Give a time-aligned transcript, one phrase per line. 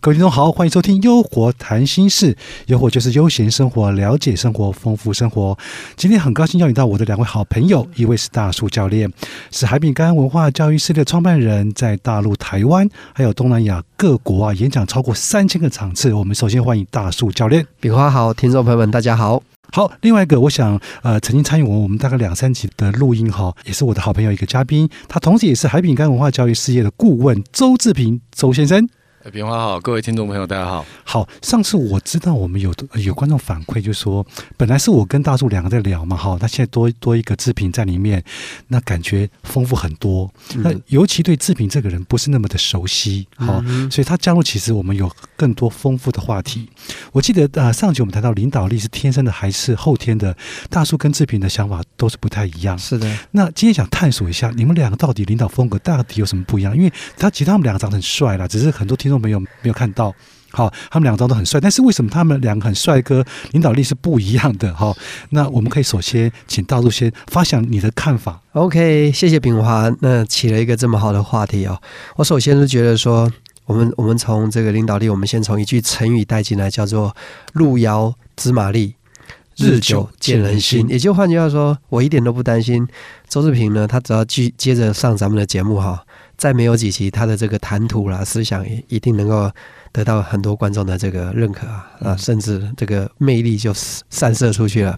[0.00, 2.32] 各位听众好，欢迎收听《优活谈心事》，
[2.66, 5.58] 优活就是悠闲生活，了解生活，丰富生活。
[5.96, 9.12] 今天很高兴邀请到我的两位好朋友，一位是大树教练，
[9.50, 16.14] 是海饼干文化教育系列创办人，在大陆、台湾还有东南亚各国啊演讲超过三千个场次。
[16.14, 19.42] 我们首先欢迎大树教练，比花好，听众朋友们大家好。
[19.78, 28.88] 好，另外一个，我想呃，曾经参与我我们大概两三集的录音哈，也是我的好朋友一个嘉宾，他同时也是海饼干文化教育事业的顾问周志平周先生。
[29.30, 30.84] 平花好，各位听众朋友，大家好。
[31.04, 38.22] 好，上次我知道我们有有观众反馈，就说本来是我跟大树两个在聊嘛，哈，那现在多多一个志平在里面，
[38.68, 40.32] 那感觉丰富很多。
[40.56, 46.68] 那尤其对志平这个人不是那么的熟悉，好，所以他加入其实我们有更多丰富的话题。
[47.12, 50.34] 我记得啊，上集我们谈到领导力是天生的还是后天的，
[50.70, 52.78] 大树跟志平的想法都是不太一样。
[52.78, 53.18] 是的。
[53.32, 56.74] 那今天想探索一下，你们两个到底领导风格到底有什么不一样？
[56.74, 59.17] 因为他其实他们两个长得很帅啦，只是很多听众。
[59.18, 60.14] 没有没有看到，
[60.50, 64.72] 好，他们两张都很帅，但是为什么他们两个很帅哥，领导力是不一样的？
[64.74, 64.94] 哈，
[65.30, 68.40] 那我们可以首先请大陆先发想你的看法。
[68.52, 71.80] OK，谢谢炳华，那起了一个这么好的话题哦。
[72.16, 73.30] 我首先是觉得说，
[73.66, 77.14] 我们我们从这个领导力，我们先从一句成语带进来，叫做
[77.52, 78.94] “路遥知马力，
[79.56, 80.88] 日久见人心”。
[80.90, 82.88] 也就换句话说，我一点都不担心
[83.28, 86.04] 周志平呢，他只要继接着上咱们的节目哈。
[86.38, 89.50] 再没有几期，他的这个谈吐啦、思想也一定能够
[89.90, 94.96] 得到很多观众的这个认可啊啊，甚至这个魅力就散射出去了。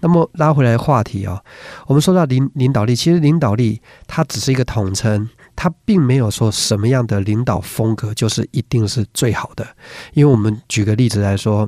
[0.00, 1.42] 那么拉回来话题哦，
[1.86, 9.66] 我们说到领领导力，其实领导力它只是一个统称，它并没有说什么样的领导风格就是一定是最好的。
[10.12, 11.66] 因为我们举个例子来说，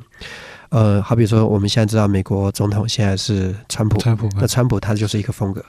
[0.69, 5.65] 呃，好比说我们现在知道美国总统现在是川普，川普那川普他就是一个风格。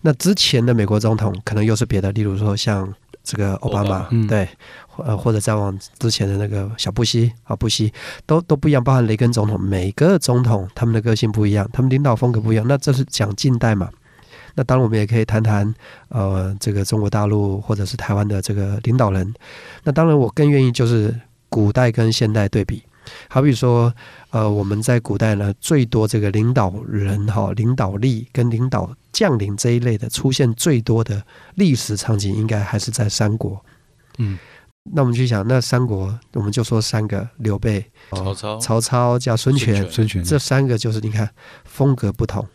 [0.00, 4.48] 那之前的美国总统可能又是别的，例如说像这个奥巴马，对，
[4.96, 7.92] 呃，或者再往之前的那个小布希啊，布希
[8.24, 12.64] 都都不一样，包含雷根总统，每个总统他们的个性不一样，他们领导风格不一样。
[12.66, 13.90] 那这是讲近代嘛？
[14.54, 15.72] 那当然我们也可以谈谈
[16.08, 19.32] 呃，这个中国大陆或者是台湾的这个领导人。
[19.84, 21.14] 那当然我更愿意就是
[21.48, 22.82] 古代跟现代对比。
[23.28, 23.92] 好比说，
[24.30, 31.22] 呃，我们在古代呢，最多这个领导人哈，领导力跟领导将领这一类的出现最多的
[31.54, 33.64] 历史场景，应该还是在三国。
[34.18, 34.38] 嗯，
[34.92, 39.88] 那我们去想，那三国我们就说三个：刘备、曹操、曹操加孙权。
[39.90, 41.28] 孙权这三个就是你看
[41.64, 42.46] 风格不同，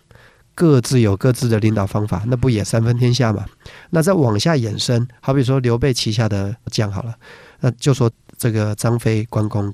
[0.56, 3.46] 各自有各自的领导方法，那不也三分天下嘛？
[3.91, 7.16] 那再往下延伸，好比说刘备旗下的将好了，
[7.62, 9.74] 那就说这个张飞、关公。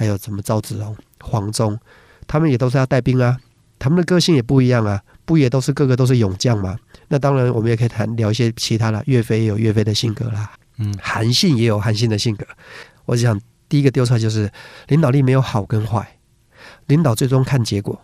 [0.00, 1.78] 还有什么赵子龙、黄忠，
[2.26, 3.36] 他们也都是要带兵啊，
[3.78, 6.78] 他们的个性也不一样啊，不也都是个个都是勇将嘛？
[7.08, 9.02] 那当然，我们也可以谈聊一些其他的。
[9.04, 12.46] 岳飞也有岳飞的性格啦，嗯，韩信也有韩信的性格。
[13.04, 14.50] 我想第一个丢出来就是
[14.88, 16.16] 领导力没有好跟坏，
[16.86, 18.00] 领导最终看结果，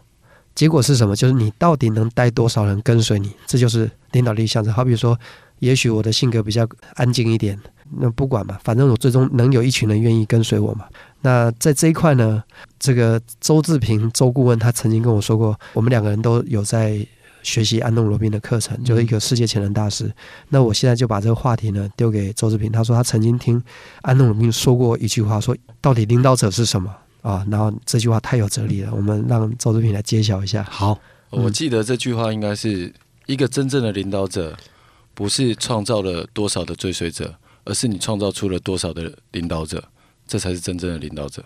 [0.55, 1.17] 结果是什么？
[1.17, 4.71] 就是你到底能带多少人跟随你，这就是领导力象征。
[4.71, 5.19] 好比说，
[5.61, 7.59] 也许我的性格比较安静一点，
[7.99, 10.87] 那不管嘛，反正我最终能有一群人愿意跟随我嘛。
[11.27, 12.41] 那在这一块呢，
[12.79, 17.05] 这个周志平周顾问他曾经跟我说过，我们两个人都有在
[17.43, 20.09] 学习安东罗宾的课程，就是一个世界潜能大师。
[20.51, 23.61] 那我现在就把这个话题呢丢给周志平，他说他曾经听
[24.03, 27.45] 安东罗宾说过一句话，说到底领导者是什么啊？
[27.51, 30.63] 然后这句话太有哲理了，我们让周志平来揭晓一下。
[30.71, 30.97] 好，
[31.31, 32.95] 我记得这句话应该是
[33.27, 34.57] 一个真正的领导者，
[35.13, 37.35] 不是创造了多少的追随者，
[37.65, 39.83] 而是你创造出了多少的领导者。
[40.27, 41.45] 这才是真正的领导者。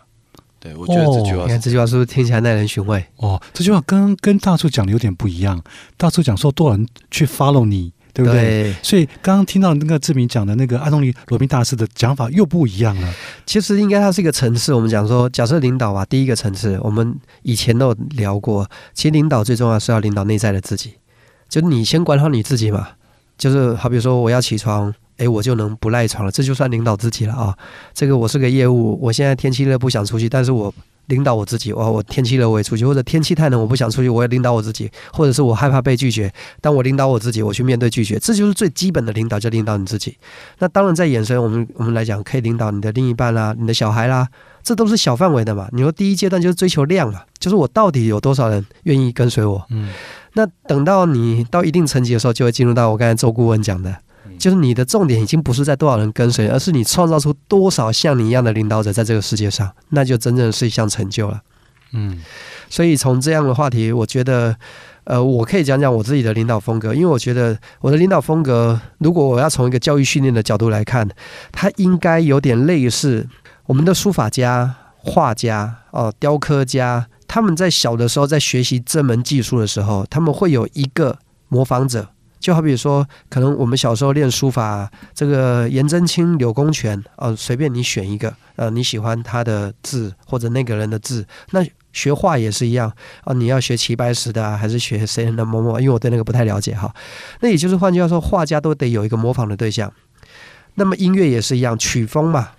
[0.58, 3.02] 对我觉得这句话，你看这句话是不是听起来耐人寻味？
[3.16, 5.62] 哦，这句话跟跟大叔讲的有点不一样。
[5.96, 8.74] 大叔讲说多少人去 follow 你，对不对？
[8.82, 13.14] 所以刚刚听到那个志明讲的那个安东尼罗宾大师的讲法又不一样了。
[13.46, 14.74] 其实应该它是一个层次。
[14.74, 18.68] 我们讲说，假设领导吧，第一个层次，我们以前都有聊过。
[18.92, 20.96] 其实领导最重要是要领导内在的自己，
[21.48, 22.86] 就你先管好你自己嘛。
[23.38, 24.94] 就是好比说，我要起床。
[25.20, 27.54] 哎，我就能不赖床了，这就算领导自己了啊！
[27.92, 30.72] 这个我是个业务，我现在天气热不想出去，但是我
[31.08, 36.32] 领导我自己，哇，我天气热我也出去，或者天气太冷我不想出去，我也领导我自己，或者是我害怕被拒绝，
[36.62, 40.16] 但我领导我自己，我去面对拒绝，这就是最基本的领导，就领导你自己。
[40.60, 44.26] 那当然在延伸，我们我们来讲，可以领导你的另一半啦，你的小孩啦，
[44.62, 45.68] 这都是小范围的嘛。
[45.72, 49.62] 你说第一阶段就是追求量嘛，就是我到底有多少人愿意跟随我？
[49.68, 49.90] 嗯，
[50.32, 53.94] 那等到你到一定层级的时候，就会进入到我刚才周顾问讲的。
[54.40, 61.42] 就是你的重点已经不是在多少人跟随，而是你创造出多少像你一样的领导者在这个世界上，那就真正是一项成就了。
[61.92, 62.20] 嗯
[62.68, 64.56] 所以从这样的话题，我觉得，
[65.02, 71.08] 呃，我可以讲讲我自己的领导风格，因为我觉得我的领导风格，如果我要从一个教育训练的角度来看，
[71.50, 73.28] 它应该有点类似
[73.66, 82.10] 我们的书法家、画家、哦、雕刻家，他们在小的时候在学习这门技术的时候，他们会有一个模仿者。
[82.40, 92.90] 就好比说，可能我们小时候练书法，这个颜真卿、柳公权，呃，随便你选一个，呃，你喜欢他的字或者那个人的字，那学画也是一样
[93.24, 95.78] 啊，你要学齐白石的、啊，还是学谁人的某某？
[95.78, 96.92] 因为我对那个不太了解哈。
[97.40, 99.92] 那也就是换句话说，画家都得有一个模仿的对象。
[100.76, 102.50] 那么音乐也是一样，曲风嘛。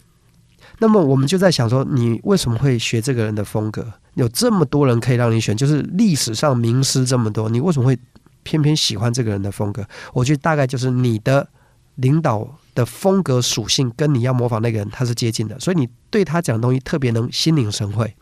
[0.77, 3.85] 那么我们就在想说，你为什么会学这个人的风格？
[4.15, 7.97] 有这么多人可以让你选，就是历史上名师这么多，你为什么会
[8.43, 9.85] 偏偏喜欢这个人的风格？
[10.13, 11.47] 我觉得大概就是你的
[11.95, 18.15] 领导的风格属性跟你要模仿那个人他是接近的，所以你对他讲的东西特别能心领神会。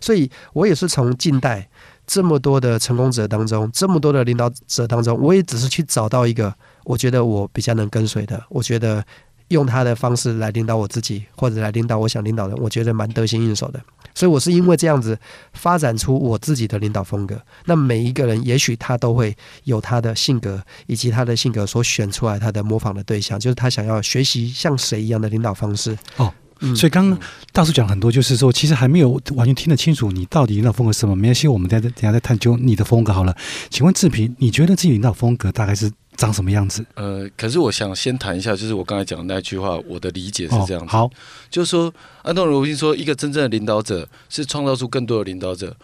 [0.00, 1.68] 所以我也是从近代
[2.06, 6.54] 这么多的成功者当中，这么多的领导者当中，我也只是去找到一个
[6.84, 9.04] 我觉得我比较能跟随的，我觉得
[9.48, 13.80] 用他的方式来领导我自己，或者来领导我想领导的人，我觉得蛮得心应手的。
[14.14, 15.18] 所以我是因为这样子
[15.54, 17.40] 发展出我自己的领导风格。
[17.64, 25.98] 那每一个人，也许他都会有他的性格，以及他的性格所选出来他的模仿的对象，就是他想要学习像谁一样的领导方式。
[26.16, 27.18] 哦，嗯所以刚刚
[27.52, 31.16] 大叔讲很多，就是说其实还没有完全听得清楚你到底领导风格是什么。
[31.16, 33.36] 没关系，我们等下等下再探究你的风格好了。
[33.68, 36.84] 请问志平，你觉得自己领导风格大概是长什么样子？
[36.94, 40.86] 呃，可是我想先谈一下，就是我刚才讲的那句话，我的理解是这样子。
[40.86, 41.10] 哦、好，
[41.50, 45.76] 就是说，安东尼罗宾说，一个真正的领导者是创造出更多的领导者。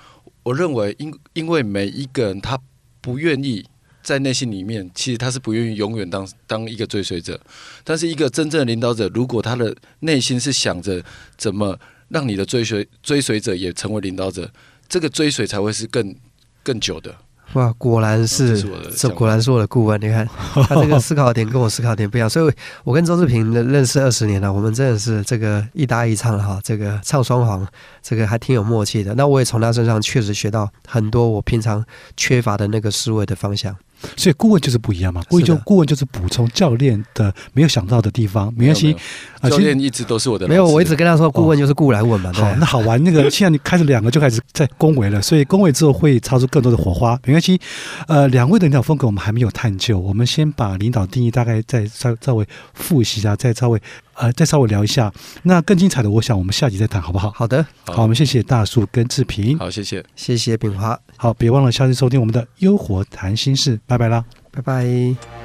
[0.43, 2.59] 我认为因，因为每一个人他
[3.01, 3.65] 不愿意
[4.03, 7.39] 在内心里面，其实他是不愿意永远当当一个追随者。
[7.85, 11.05] 但是，一个真正的领导者，如果他的内心是想着
[11.37, 11.79] 怎么
[12.09, 14.51] 让你的追随追随者也成为领导者，
[14.89, 16.15] 这个追随才会是更
[16.63, 17.15] 更久的。
[17.55, 18.65] 哇，果然这是
[18.97, 20.01] 这果然是我的顾问。
[20.01, 20.25] 你看
[20.69, 22.55] 他这个思考点跟我思考点不一样，所以
[22.85, 27.67] 我跟周志平的认识二十年了，我们真的是这个一搭一唱哈，这个唱双簧，
[28.03, 29.15] 这个还挺有默契的。
[29.15, 31.85] 那我也从他身上确实学到很多我平常
[32.17, 33.75] 缺乏的那个思维的方向。
[34.17, 38.97] 所以顾问就是不一样嘛，顾问就顾问就是补充教练的没有想到的地方，没关系。
[39.43, 43.03] 教练一直都是我的没有，我一直跟他说，顾问就是顾来问嘛，对好，那好玩。
[43.03, 47.59] 那个现在你开始两个就开始在恭维了，所以恭维之后会擦出更多的火花，没关系。
[48.07, 53.81] 呃，两位的领导风格我们还没有探究，我们先把领导定义大概再稍稍微复习一下，再稍微
[54.21, 55.13] 呃再稍微聊一下。
[55.43, 57.31] 那更精彩的，我想我们下集再谈，好不好？
[57.33, 59.59] 好的，好，我们谢谢大树跟志平。
[59.59, 60.05] 好，谢谢。
[60.15, 64.25] 谢谢炳华，好，别忘了下次收听我们的《优活谈心事》，拜拜啦。
[64.53, 65.40] 拜拜。